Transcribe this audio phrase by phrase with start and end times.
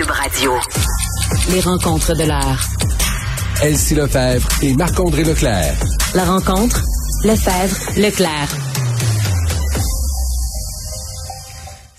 [0.00, 0.52] Cube Radio.
[1.50, 2.58] Les rencontres de l'heure.
[3.62, 5.74] Elsie Lefebvre et Marc-André Leclerc.
[6.14, 6.80] La rencontre,
[7.22, 8.48] Lefebvre, Leclerc.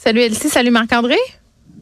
[0.03, 1.17] Salut Elsie, salut Marc-André.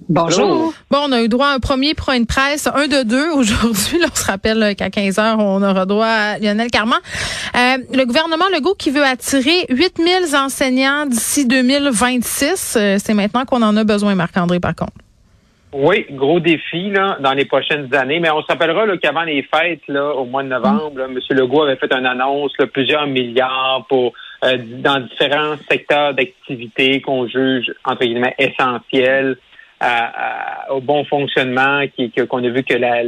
[0.09, 0.73] Bonjour.
[0.91, 4.01] Bon, on a eu droit à un premier point de presse, un de deux aujourd'hui.
[4.03, 6.99] on se rappelle qu'à 15 heures, on aura droit à Lionel Carman.
[7.55, 12.73] Euh, le gouvernement Legault qui veut attirer 8000 enseignants d'ici 2026.
[12.75, 14.91] Euh, c'est maintenant qu'on en a besoin, Marc-André, par contre.
[15.71, 18.19] Oui, gros défi là, dans les prochaines années.
[18.19, 21.19] Mais on se rappellera qu'avant les fêtes, là, au mois de novembre, M.
[21.29, 27.27] Legault avait fait une annonce, là, plusieurs milliards pour euh, dans différents secteurs d'activité qu'on
[27.27, 29.37] juge entre guillemets essentiels
[30.69, 31.83] au bon fonctionnement,
[32.29, 33.01] qu'on a vu que la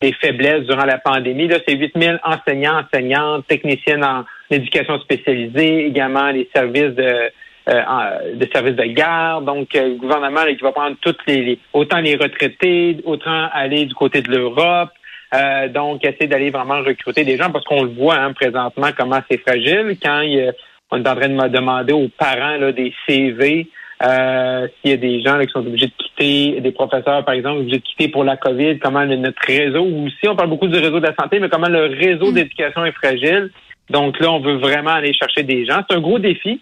[0.00, 1.48] des faiblesses durant la pandémie.
[1.48, 7.30] Là, c'est 8000 enseignants, enseignantes, techniciennes en éducation spécialisée, également les services de
[7.66, 9.44] de services de garde.
[9.44, 13.94] Donc, euh, le gouvernement qui va prendre toutes les, autant les retraités, autant aller du
[13.94, 14.90] côté de l'Europe.
[15.34, 19.20] Euh, donc, essayer d'aller vraiment recruter des gens parce qu'on le voit hein, présentement comment
[19.28, 19.96] c'est fragile.
[20.00, 20.22] Quand
[20.92, 23.68] on est en train de me demander aux parents là, des CV,
[24.04, 27.34] euh, s'il y a des gens là, qui sont obligés de quitter, des professeurs par
[27.34, 30.68] exemple, obligés de quitter pour la COVID, comment notre réseau, ou aussi on parle beaucoup
[30.68, 32.34] du réseau de la santé, mais comment le réseau mm.
[32.34, 33.50] d'éducation est fragile.
[33.90, 35.80] Donc là, on veut vraiment aller chercher des gens.
[35.88, 36.60] C'est un gros défi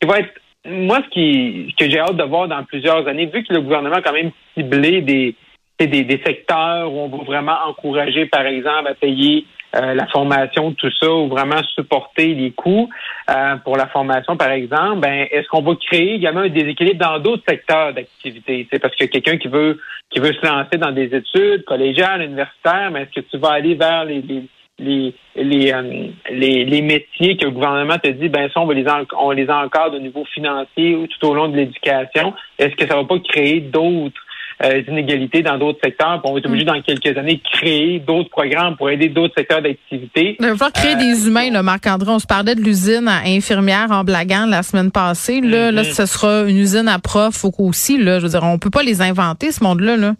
[0.00, 0.34] qui va être
[0.66, 3.96] moi, ce qui que j'ai hâte de voir dans plusieurs années, vu que le gouvernement
[3.96, 5.34] a quand même ciblé des,
[5.78, 9.44] des, des secteurs où on va vraiment encourager, par exemple, à payer
[9.76, 12.88] euh, la formation, tout ça, ou vraiment supporter les coûts
[13.28, 17.18] euh, pour la formation, par exemple, ben est-ce qu'on va créer également un déséquilibre dans
[17.18, 18.68] d'autres secteurs d'activité?
[18.72, 22.90] C'est parce que quelqu'un qui veut qui veut se lancer dans des études collégiales, universitaires,
[22.92, 24.44] mais est-ce que tu vas aller vers les, les
[24.78, 28.74] les les, euh, les, les métiers que le gouvernement te dit ben ça on va
[28.74, 28.84] les
[29.18, 32.96] on les encadre au niveau financier ou tout au long de l'éducation est-ce que ça
[32.96, 34.20] va pas créer d'autres
[34.62, 36.20] euh, inégalités dans d'autres secteurs?
[36.24, 36.68] on va être obligé, mm.
[36.68, 40.36] dans quelques années, de créer d'autres programmes pour aider d'autres secteurs d'activité.
[40.38, 42.10] Il va falloir créer des euh, humains, là, Marc-André.
[42.10, 45.40] On se parlait de l'usine à infirmière en blaguant la semaine passée.
[45.40, 45.94] Là, là, mm-hmm.
[45.94, 47.98] ce sera une usine à profs aussi.
[47.98, 49.96] Là, je veux dire, on peut pas les inventer, ce monde-là.
[49.96, 50.14] Là.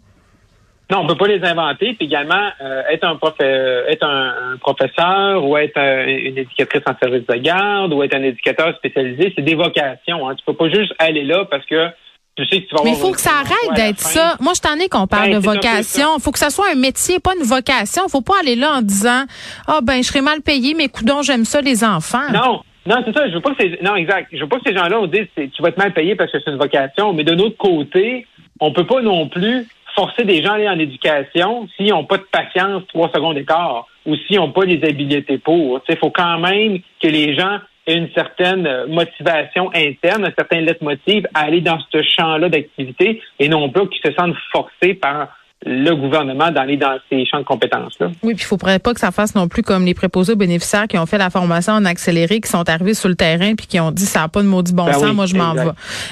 [0.91, 1.93] Non, on peut pas les inventer.
[1.93, 7.25] Puis également, euh, être un prof, être un, professeur ou être une éducatrice en service
[7.25, 10.27] de garde ou être un éducateur spécialisé, c'est des vocations.
[10.27, 10.35] Hein.
[10.35, 11.89] Tu peux pas juste aller là parce que
[12.37, 14.35] mais il faut que ça arrête d'être ça.
[14.41, 16.17] Moi, je t'en ai qu'on parle ben, de vocation.
[16.17, 18.03] Il faut que ça soit un métier, pas une vocation.
[18.07, 19.23] Il faut pas aller là en disant
[19.67, 22.29] Ah ben, je serais mal payé, mais coudons, j'aime ça, les enfants.
[22.33, 22.61] Non.
[22.85, 23.27] Non, c'est ça.
[23.29, 23.79] Je veux pas que ces...
[23.81, 24.27] Non, exact.
[24.31, 26.37] Je veux pas que ces gens-là on dise tu vas être mal payé parce que
[26.43, 27.13] c'est une vocation.
[27.13, 28.27] Mais de l'autre côté,
[28.59, 32.17] on peut pas non plus forcer des gens à aller en éducation s'ils n'ont pas
[32.17, 35.81] de patience trois secondes d'écart ou s'ils n'ont pas les habiletés pour.
[35.87, 41.41] Il faut quand même que les gens une certaine motivation interne, un certain leitmotiv à
[41.41, 45.29] aller dans ce champ-là d'activité et non pas qu'ils se sentent forcés par
[45.65, 48.07] le gouvernement d'aller dans ces champs de compétences-là.
[48.23, 50.37] Oui, puis il ne faudrait pas que ça fasse non plus comme les préposés aux
[50.37, 53.65] bénéficiaires qui ont fait la formation en accéléré, qui sont arrivés sur le terrain puis
[53.65, 55.61] qui ont dit ça n'a pas de maudit bon ben sens, moi je m'en vais.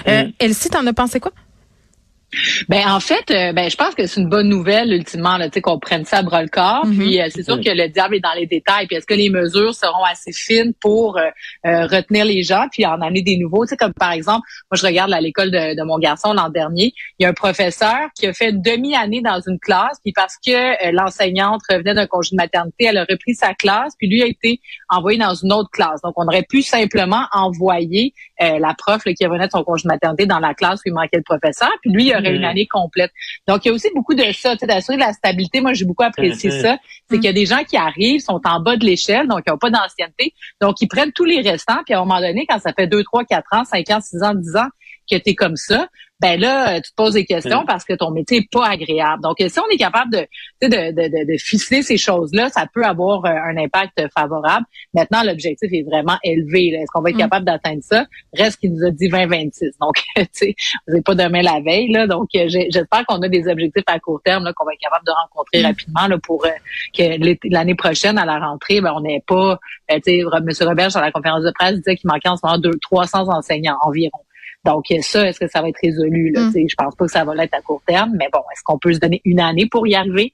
[0.07, 0.31] Euh, mm.
[0.39, 1.31] Elsie, t'en as pensé quoi?
[2.69, 5.55] Ben en fait, euh, ben je pense que c'est une bonne nouvelle ultimement là, tu
[5.55, 6.85] sais qu'on prenne ça à bras le corps.
[6.85, 6.97] Mhm.
[6.97, 8.87] Puis euh, c'est sûr que le diable est dans les détails.
[8.87, 13.01] Puis est-ce que les mesures seront assez fines pour euh, retenir les gens puis en
[13.01, 13.65] amener des nouveaux?
[13.65, 16.49] Tu sais comme par exemple, moi je regarde à l'école de, de, mon garçon l'an
[16.49, 20.13] dernier, il y a un professeur qui a fait une demi-année dans une classe puis
[20.13, 24.23] parce que l'enseignante revenait d'un congé de maternité, elle a repris sa classe puis lui
[24.23, 26.01] a été envoyé dans une autre classe.
[26.01, 28.13] Donc on aurait pu simplement envoyer
[28.59, 31.17] la prof qui revenait de son congé de maternité dans la classe où il manquait
[31.17, 31.71] le professeur.
[31.81, 33.11] Puis lui il une année complète.
[33.47, 35.61] Donc, il y a aussi beaucoup de ça, d'assurer la stabilité.
[35.61, 36.77] Moi, j'ai beaucoup apprécié ça.
[37.09, 39.51] C'est qu'il y a des gens qui arrivent, sont en bas de l'échelle, donc ils
[39.51, 40.33] n'ont pas d'ancienneté.
[40.61, 43.03] Donc, ils prennent tous les restants, puis à un moment donné, quand ça fait 2,
[43.03, 44.69] 3, 4 ans, 5 ans, 6 ans, 10 ans
[45.09, 45.87] que tu es comme ça,
[46.23, 49.21] ben là, tu te poses des questions parce que ton métier est pas agréable.
[49.21, 50.27] Donc, si on est capable de,
[50.61, 54.65] de, de, de, ficeler ces choses-là, ça peut avoir euh, un impact favorable.
[54.93, 56.67] Maintenant, l'objectif est vraiment élevé.
[56.67, 57.19] Est-ce qu'on va être mm.
[57.19, 58.05] capable d'atteindre ça?
[58.33, 59.71] Reste qu'il nous a dit 2026.
[59.81, 60.55] Donc, tu sais,
[60.87, 61.91] vous pas demain la veille.
[61.91, 65.05] Là, donc, euh, j'espère qu'on a des objectifs à court terme qu'on va être capable
[65.05, 65.65] de rencontrer mm.
[65.65, 66.49] rapidement là, pour euh,
[66.97, 69.59] que l'année prochaine, à la rentrée, ben, on n'ait pas...
[69.89, 70.49] tu sais, M.
[70.61, 73.77] Roberge, à la conférence de presse, disait qu'il manquait en ce moment 200, 300 enseignants
[73.81, 74.22] environ.
[74.65, 76.31] Donc ça, est-ce que ça va être résolu?
[76.31, 76.41] Là?
[76.41, 76.53] Mm.
[76.69, 78.93] Je pense pas que ça va l'être à court terme, mais bon, est-ce qu'on peut
[78.93, 80.31] se donner une année pour y arriver?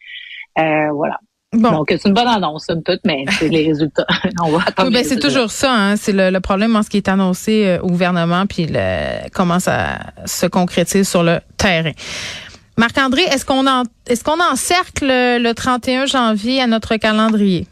[0.59, 1.19] Euh, voilà.
[1.51, 1.71] Bon.
[1.71, 4.05] Donc, c'est une bonne annonce, somme toute, mais c'est les résultats.
[4.43, 4.89] On va attendre.
[4.89, 5.95] Oui, ben, c'est toujours ça, hein.
[5.95, 9.99] C'est le, problème en ce qui est annoncé euh, au gouvernement, puis le, comment ça
[10.25, 11.93] se concrétise sur le terrain.
[12.77, 17.65] Marc-André, est-ce qu'on en, est-ce qu'on encercle le 31 janvier à notre calendrier?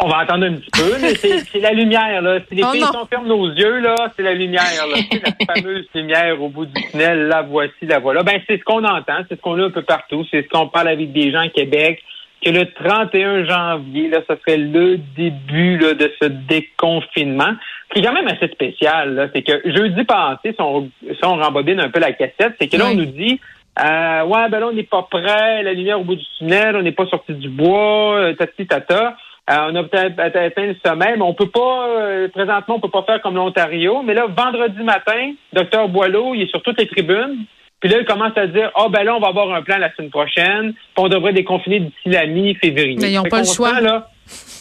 [0.00, 2.38] On va attendre un petit peu, mais c'est la lumière, là.
[2.48, 4.96] Si les oh filles sont ferment nos yeux, là, c'est la lumière, là.
[5.24, 8.22] la fameuse lumière au bout du tunnel, la voici, la voilà.
[8.22, 10.68] Ben, c'est ce qu'on entend, c'est ce qu'on a un peu partout, c'est ce qu'on
[10.68, 12.02] parle avec des gens à Québec,
[12.44, 17.52] que le 31 janvier, là, ce serait le début là, de ce déconfinement,
[17.92, 19.30] qui est quand même assez spécial.
[19.32, 22.76] C'est que jeudi passé, si on, si on rembobine un peu la cassette, c'est que
[22.76, 23.38] là, on nous dit
[23.80, 26.82] euh, ouais, ben là, on n'est pas prêt, la lumière au bout du tunnel, on
[26.82, 29.16] n'est pas sorti du bois, euh, tati tata.
[29.50, 32.90] Euh, on a peut-être atteint le sommet, mais on peut pas, euh, présentement, on peut
[32.90, 34.02] pas faire comme l'Ontario.
[34.02, 37.44] Mais là, vendredi matin, docteur Boileau, il est sur toutes les tribunes.
[37.80, 39.78] Puis là, il commence à dire, ah, oh, ben là, on va avoir un plan
[39.78, 42.96] la semaine prochaine, puis on devrait déconfiner d'ici la mi-février.
[43.00, 43.80] Mais ils n'ont pas le choix.
[43.80, 44.08] là,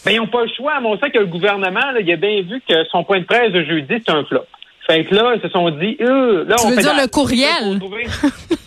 [0.04, 0.80] ben, ils n'ont pas le choix.
[0.82, 3.26] Mais on sait que le gouvernement, là, il a bien vu que son point de
[3.26, 4.46] presse de jeudi, c'est un flop.
[4.88, 7.08] Fait que là, ils se sont dit, euh, là, tu on veux fait dire le
[7.08, 7.80] courriel?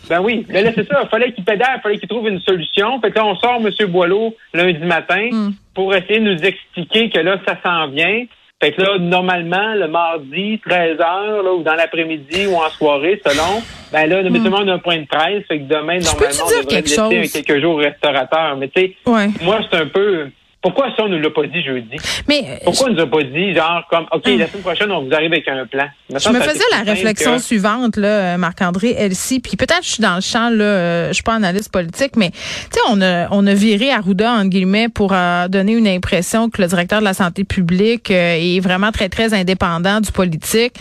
[0.08, 1.00] Ben oui, mais là, c'est ça.
[1.02, 3.00] Il fallait qu'il pédale, il fallait qu'il trouve une solution.
[3.00, 3.70] Fait que là, on sort M.
[3.90, 5.50] Boileau lundi matin Hmm.
[5.74, 8.24] pour essayer de nous expliquer que là, ça s'en vient.
[8.62, 10.98] Fait que là, normalement, le mardi, 13 h
[11.42, 13.60] là, ou dans l'après-midi ou en soirée, selon,
[13.92, 15.44] ben là, tout le monde a un point de presse.
[15.48, 15.98] Fait que demain.
[16.00, 17.32] Je normalement, on devrait quelque laisser chose?
[17.44, 18.56] quelques jours au restaurateur.
[18.56, 19.26] Mais tu sais, Ouais.
[19.42, 20.28] moi, c'est un peu...
[20.64, 21.96] Pourquoi ça, on nous l'a pas dit jeudi?
[22.26, 24.38] Mais euh, Pourquoi on nous a pas dit, genre, comme, OK, Hum.
[24.38, 25.84] la semaine prochaine, on vous arrive avec un plan?
[26.08, 30.22] Je me faisais la réflexion suivante, là, Marc-André Elsie, puis peut-être je suis dans le
[30.22, 32.38] champ, là, euh, je suis pas analyste politique, mais tu
[32.72, 36.62] sais, on a, on a viré Arruda, entre guillemets, pour euh, donner une impression que
[36.62, 40.72] le directeur de la santé publique euh, est vraiment très, très indépendant du politique.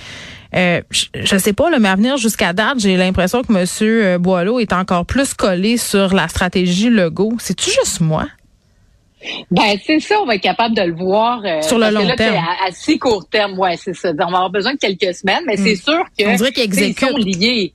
[0.55, 4.21] Euh, je, je sais pas, là, mais à venir jusqu'à date, j'ai l'impression que M.
[4.21, 7.33] Boileau est encore plus collé sur la stratégie Legault.
[7.39, 8.27] C'est-tu juste moi?
[9.51, 11.41] Ben, c'est ça, on va être capable de le voir.
[11.45, 12.35] euh, Sur le long là, terme.
[12.35, 14.09] À, à si court terme, ouais, c'est ça.
[14.11, 16.75] On va avoir besoin de quelques semaines, mais c'est sûr que On dirait qu'il tu
[16.75, 17.09] sais, ils exécute.
[17.09, 17.73] sont liés.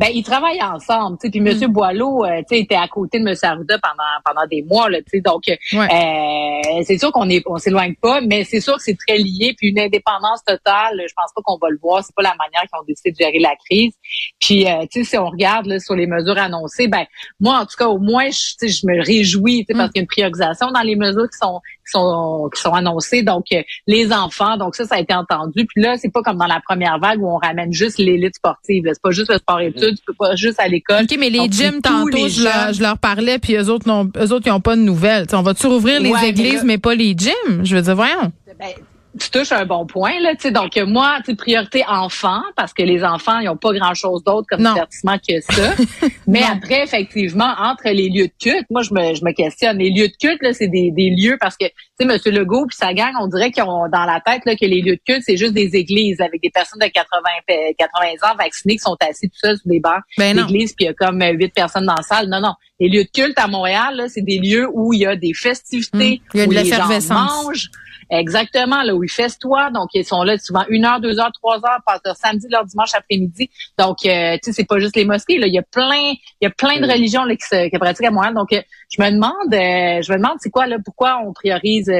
[0.00, 1.30] Ben, ils travaillent ensemble, tu sais.
[1.30, 4.62] Puis Monsieur Boileau, euh, tu sais, était à côté de Monsieur Arruda pendant pendant des
[4.62, 5.20] mois, là, tu sais.
[5.20, 9.18] Donc, euh, c'est sûr qu'on est on s'éloigne pas, mais c'est sûr que c'est très
[9.18, 9.54] lié.
[9.58, 12.02] Puis une indépendance totale, je pense pas qu'on va le voir.
[12.02, 13.92] C'est pas la manière qu'ils ont décidé de gérer la crise.
[14.40, 17.04] Puis, euh, tu sais, si on regarde là, sur les mesures annoncées, ben
[17.38, 19.90] moi, en tout cas, au moins, je, tu sais, je me réjouis, tu sais, parce
[19.90, 23.22] qu'il y a une priorisation dans les mesures qui sont qui sont qui sont annoncées.
[23.22, 25.66] Donc, euh, les enfants, donc ça, ça a été entendu.
[25.66, 28.84] Puis là, c'est pas comme dans la première vague où on ramène juste l'élite sportive.
[28.86, 31.02] C'est pas juste le sport études, tu peux pas juste à l'école.
[31.04, 32.74] OK, mais les Donc, gyms, tantôt, les je leur, jeunes.
[32.74, 35.26] je leur parlais, puis eux autres, n'ont, eux autres, ils n'ont pas de nouvelles.
[35.26, 37.64] T'sais, on va-tu rouvrir les Ouais, mais églises, là- mais pas les gyms?
[37.64, 38.32] Je veux dire, voyons.
[38.58, 38.68] Ben,
[39.18, 40.50] tu touches un bon point là, tu sais.
[40.52, 44.62] Donc moi, tu priorité enfants parce que les enfants, ils ont pas grand-chose d'autre comme
[44.62, 44.72] Non.
[44.74, 45.74] divertissement que ça.
[46.26, 49.78] Mais après, effectivement, entre les lieux de culte, moi je me, je me questionne.
[49.78, 52.66] Les lieux de culte, là, c'est des, des lieux parce que tu sais, Monsieur Legault
[52.66, 55.02] puis sa gang, on dirait qu'ils ont dans la tête là que les lieux de
[55.04, 58.80] culte, c'est juste des églises avec des personnes de 80, pa- 80 ans vaccinées qui
[58.82, 60.44] sont assis tout seuls sur des bancs Ben non.
[60.46, 62.28] d'église puis il y a comme huit personnes dans la salle.
[62.28, 62.54] Non, non.
[62.80, 66.22] Les lieux de culte à Montréal, c'est des lieux où il y a des festivités,
[66.34, 67.70] Hum, il y a de où les gens mangent.
[68.10, 69.70] Exactement, là où ils festoient.
[69.70, 72.64] Donc, ils sont là souvent une heure, deux heures, trois heures, passent leur samedi, leur
[72.64, 73.50] dimanche après-midi.
[73.78, 75.38] Donc, euh, tu sais, c'est pas juste les mosquées.
[75.38, 75.46] Là.
[75.46, 78.06] Il y a plein, il y a plein de religions là, qui, se, qui pratiquent
[78.06, 78.34] à Montréal.
[78.34, 81.88] Donc, euh, je me demande, euh, je me demande, c'est quoi là, pourquoi on priorise
[81.88, 81.92] euh,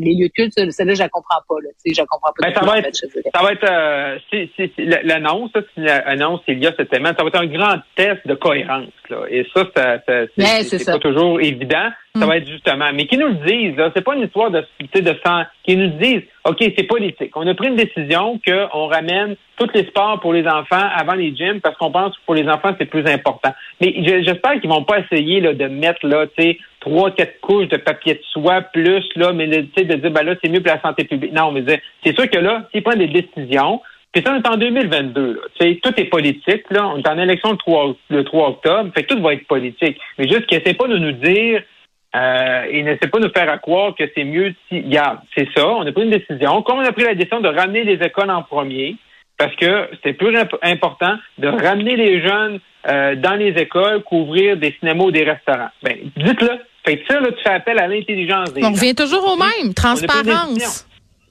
[0.00, 0.52] les lieux de culte.
[0.72, 1.54] Celle-là, je la comprends pas.
[1.62, 1.68] Là.
[1.84, 2.48] Tu sais, je la comprends pas.
[2.48, 3.30] Ben, ça va être- fait.
[3.34, 7.14] Ça va être, euh, l'annonce, ça, c'est l'annonce il y a cette semaine.
[7.16, 9.18] Ça va être un grand test de cohérence, là.
[9.30, 10.24] Et ça, ça, ça-
[10.64, 10.92] c'est ça.
[10.92, 11.88] pas toujours évident.
[12.14, 12.28] Ça Mm.
[12.28, 12.84] va être justement.
[12.92, 15.44] Mais qu'ils nous le disent, là, c'est pas une histoire de, tu sais, de sang.
[15.64, 17.34] Qu'ils nous disent, OK, c'est politique.
[17.36, 21.34] On a pris une décision qu'on ramène tous les sports pour les enfants avant les
[21.34, 23.54] gyms parce qu'on pense que pour les enfants, c'est plus important.
[23.80, 27.40] Mais je- j'espère qu'ils vont pas essayer, là, de mettre, là, tu sais, trois, quatre
[27.40, 30.50] couches de papier de soie plus, là, mais, tu sais, de dire, ben là, c'est
[30.50, 31.32] mieux pour la santé publique.
[31.32, 31.62] Non, mais
[32.04, 33.80] c'est sûr que là, s'ils prennent des décisions,
[34.12, 35.32] puis ça, on est en 2022.
[35.32, 35.40] Là.
[35.58, 36.64] Tu sais, tout est politique.
[36.70, 36.88] Là.
[36.88, 38.90] On est en élection le 3, le 3 octobre.
[38.94, 39.96] Fait que tout va être politique.
[40.18, 41.62] Mais juste qu'ils essaient pas de nous dire
[42.14, 44.80] euh, et n'essaie pas de nous faire à croire que c'est mieux si.
[44.82, 45.66] Regarde, c'est ça.
[45.68, 46.62] On a pris une décision.
[46.62, 48.96] Comme on a pris la décision de ramener les écoles en premier,
[49.38, 54.56] parce que c'était plus imp- important de ramener les jeunes euh, dans les écoles qu'ouvrir
[54.56, 55.70] des cinémas ou des restaurants.
[55.82, 56.50] Ben, dites-le.
[56.84, 58.72] Fait que ça, là, tu fais appel à l'intelligence des On gens.
[58.74, 59.72] revient toujours au même.
[59.72, 60.86] Transparence.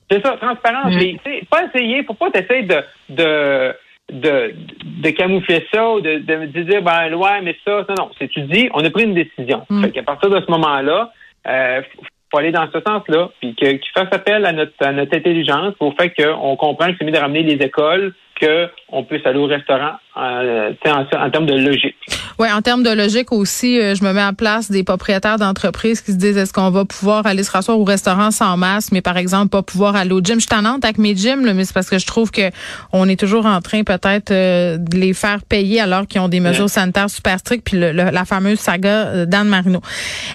[0.10, 0.94] C'est ça, transparence.
[0.94, 0.98] Mm.
[0.98, 2.78] Mais, tu sais, pas essayer, faut pas t'essayer de,
[3.10, 3.74] de,
[4.12, 4.54] de,
[4.84, 8.12] de camoufler ça ou de, de, de dire, ben, ouais, mais ça, non, non.
[8.20, 9.66] C'est, tu dis, on a pris une décision.
[9.70, 9.84] Mm.
[9.84, 11.12] Fait qu'à partir de ce moment-là,
[11.48, 11.82] euh,
[12.32, 15.74] faut- aller dans ce sens-là, puis que, qu'il fasse appel à notre, à notre intelligence
[15.82, 19.48] au fait qu'on comprend que c'est mieux de ramener les écoles qu'on puisse aller au
[19.48, 21.98] restaurant en, en, termes de logique.
[22.42, 26.02] Oui, en termes de logique aussi, euh, je me mets en place des propriétaires d'entreprises
[26.02, 29.02] qui se disent est-ce qu'on va pouvoir aller se rasseoir au restaurant sans masque, mais
[29.02, 30.40] par exemple pas pouvoir aller au gym?
[30.40, 32.50] Je suis avec mes gyms, mais c'est parce que je trouve que
[32.94, 36.40] on est toujours en train peut-être euh, de les faire payer alors qu'ils ont des
[36.40, 39.80] mesures sanitaires super strictes, puis la fameuse saga euh, d'Anne Marino.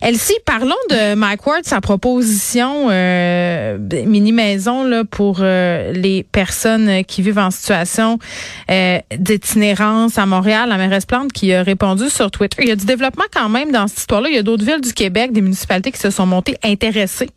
[0.01, 7.41] Elsie, parlons de Mike Ward, sa proposition mini maison là pour les personnes qui vivent
[7.41, 8.21] en situation
[8.69, 10.69] d'itinérance à Montréal.
[10.69, 12.63] La mairesse Plante qui a répondu sur Twitter.
[12.63, 14.29] Il y a du développement quand même dans cette histoire-là.
[14.29, 17.31] Il y a d'autres villes du Québec, des municipalités qui se sont montées intéressées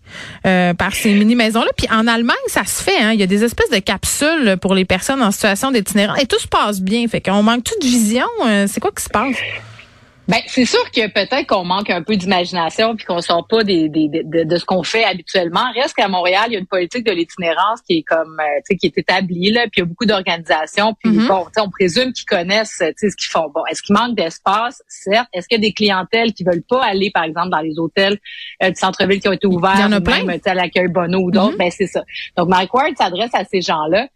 [0.46, 1.72] euh, par ces mini-maisons-là.
[1.78, 2.98] Puis en Allemagne, ça se fait.
[3.02, 3.12] Hein.
[3.14, 6.22] Il y a des espèces de capsules pour les personnes en situation d'itinérance.
[6.22, 7.08] Et tout se passe bien.
[7.08, 8.28] Fait qu'on manque toute vision.
[8.46, 9.38] Euh, c'est quoi qui se passe?
[10.30, 13.90] Ben, c'est sûr que peut-être qu'on manque un peu d'imagination puis qu'on sort pas des,
[13.90, 15.72] des, de, de, ce qu'on fait habituellement.
[15.74, 18.62] Reste qu'à Montréal, il y a une politique de l'itinérance qui est comme, euh, tu
[18.66, 20.94] sais, qui est établie là, puis il y a beaucoup d'organisations.
[21.04, 21.28] Puis mm-hmm.
[21.28, 23.50] bon, on présume qu'ils connaissent, tu sais, ce qu'ils font.
[23.52, 24.84] Bon, est-ce qu'il manque d'espace?
[24.88, 25.28] Certes.
[25.34, 28.20] Est-ce qu'il y a des clientèles qui veulent pas aller, par exemple, dans les hôtels
[28.62, 30.24] euh, du centre-ville qui ont été ouverts, il y en a plein.
[30.24, 31.56] Même, à l'accueil Bono ou d'autres?
[31.56, 31.58] Mm-hmm.
[31.58, 32.04] Ben c'est ça.
[32.38, 34.08] Donc, Mike Ward s'adresse à ces gens-là.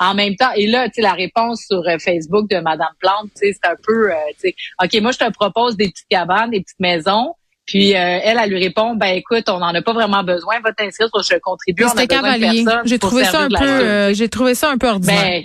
[0.00, 3.28] En même temps, et là, tu sais, la réponse sur euh, Facebook de Madame Plante,
[3.36, 6.08] tu sais, c'est un peu, euh, tu sais, OK, moi, je te propose des petites
[6.08, 7.34] cabanes, des petites maisons.
[7.66, 10.72] Puis euh, elle, elle lui répond, ben écoute, on n'en a pas vraiment besoin, va
[10.72, 11.84] t'inscrire je contribue.
[11.88, 12.64] C'était cavalier.
[12.84, 15.22] J'ai trouvé ça un peu, j'ai trouvé ça un peu ordinaire.
[15.22, 15.44] Ben,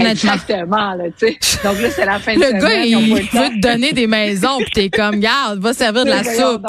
[0.00, 1.58] Exactement, là, tu sais.
[1.64, 4.70] Donc là, c'est la fin de le gars, il veut te donner des maisons, puis
[4.70, 6.66] t'es comme, garde, va servir de la soupe.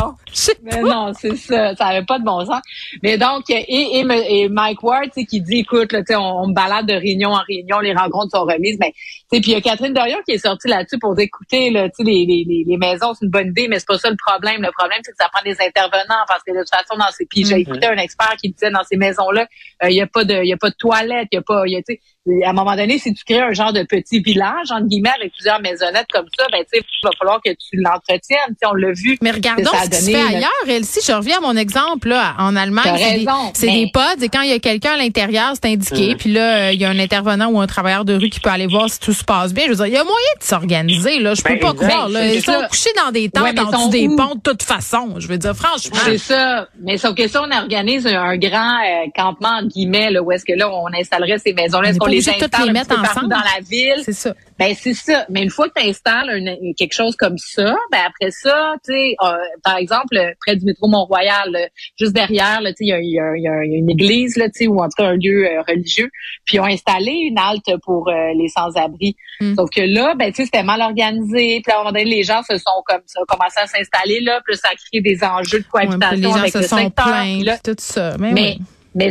[0.64, 1.76] Mais non, c'est ça.
[1.76, 2.62] Ça avait pas de bon sens.
[3.02, 6.48] Mais donc, et, et, Mike Ward, tu sais, qui dit, écoute, là, tu sais, on,
[6.48, 8.78] me balade de réunion en réunion, les rencontres sont remises.
[8.80, 11.26] Mais, tu sais, puis il y a Catherine Dorion qui est sortie là-dessus pour dire,
[11.26, 13.98] écoutez, là, tu sais, les, les, les, maisons, c'est une bonne idée, mais c'est pas
[13.98, 14.62] ça le problème.
[14.62, 17.26] Le problème, c'est que ça prend des intervenants parce que de toute façon, dans ces,
[17.26, 17.60] puis j'ai mm-hmm.
[17.60, 19.48] écouté un expert qui disait, dans ces maisons-là,
[19.84, 21.42] euh, il y a pas de, il y a pas de toilettes, il y a
[21.42, 22.02] pas, y a, tu sais,
[22.46, 25.34] à un moment donné, si tu crées un genre de petit village, entre guillemets, avec
[25.34, 28.56] plusieurs maisonnettes comme ça, ben, tu sais, il va falloir que tu l'entretiennes.
[28.66, 29.18] on l'a vu.
[29.22, 30.50] Mais regardons ce qui se fait ailleurs.
[30.68, 33.26] Elsie, je reviens à mon exemple, là, en Allemagne.
[33.54, 36.14] C'est des, des pods, et quand il y a quelqu'un à l'intérieur, c'est indiqué.
[36.14, 36.18] Mm.
[36.18, 38.68] Puis là, il y a un intervenant ou un travailleur de rue qui peut aller
[38.68, 39.66] voir si tout se passe bien.
[39.66, 41.34] Je veux dire, il y a moyen de s'organiser, là.
[41.34, 42.34] Je peux ben, pas croire, là.
[42.34, 45.16] Ils sont couchés dans des tentes, en dessous des ponts, de toute façon.
[45.18, 45.98] Je veux dire, franchement.
[46.06, 46.68] C'est ça.
[46.82, 50.46] Mais sauf que si on organise un grand euh, campement, entre guillemets, là, où est-ce
[50.46, 54.02] que là, on installerait ces maisons-là, les installe les mettre ensemble dans la ville.
[54.04, 54.34] C'est ça.
[54.60, 55.26] Ben c'est ça.
[55.30, 59.16] Mais une fois que tu installes quelque chose comme ça, ben après ça, tu sais,
[59.24, 63.90] euh, par exemple près du métro Mont-Royal, juste derrière, tu sais, il y a, une
[63.90, 66.10] église là, tu sais, ou en tout cas un lieu euh, religieux.
[66.46, 69.16] Puis ils ont installé une halte pour euh, les sans-abri.
[69.40, 69.56] Hmm.
[69.56, 71.62] Sauf que là, ben tu sais, c'était mal organisé.
[71.64, 74.42] Puis à un moment donné, les gens se sont comme ça, commencé à s'installer là,
[74.46, 78.16] puis ça crée des enjeux de cohabitation ouais, les gens se sont plaints, tout ça.
[78.20, 78.58] Mais, mais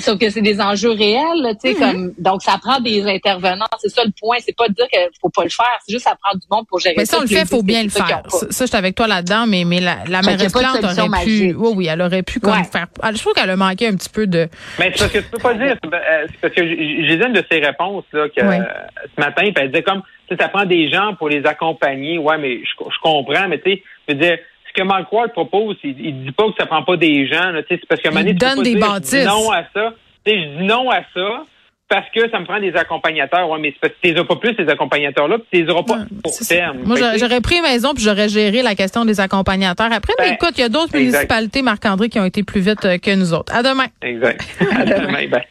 [0.01, 1.79] sauf que c'est des enjeux réels, tu sais, mm-hmm.
[1.79, 3.67] comme donc ça prend des intervenants.
[3.79, 4.37] C'est ça le point.
[4.41, 5.79] C'est pas de dire qu'il faut pas le faire.
[5.87, 6.95] C'est juste ça prend du monde pour gérer.
[6.97, 8.23] Mais ça, on le fait, faut bien le faire.
[8.29, 9.47] Ça, je suis avec toi là-dedans.
[9.47, 11.55] Mais mais la, la mairesse Plante aurait pu.
[11.55, 12.87] Oui, oui, elle aurait pu comme faire.
[13.13, 14.49] Je trouve qu'elle a manqué un petit peu de.
[14.79, 15.77] Mais c'est parce que tu peux pas dire.
[15.85, 19.83] Euh, c'est parce que j'ai une de ses réponses là que ce matin, elle disait
[19.83, 20.03] comme
[20.39, 22.19] ça prend des gens pour les accompagner.
[22.19, 23.49] Ouais, mais je, je comprends.
[23.49, 24.39] Mais tu sais, je veux dire
[24.75, 27.53] ce que Mark Ward propose, il, il dit pas que ça prend pas des gens.
[27.69, 29.27] C'est parce donne des bâtisses.
[29.27, 29.95] non à ça.
[30.27, 31.45] je dis non à ça
[31.89, 33.51] parce que ça me prend des accompagnateurs.
[33.51, 35.83] Ouais, mais c'est parce que tu les pas plus, ces accompagnateurs-là, puis tu les auras
[35.83, 36.79] pas pour terme.
[36.85, 39.93] Moi, j'aurais pris maison puis j'aurais géré la question des accompagnateurs.
[39.93, 42.85] Après, mais ben, écoute, il y a d'autres municipalités, Marc-André, qui ont été plus vite
[42.87, 43.55] euh, que nous autres.
[43.55, 43.87] À demain.
[44.01, 44.43] Exact.
[44.75, 45.27] à demain.
[45.29, 45.43] Ben.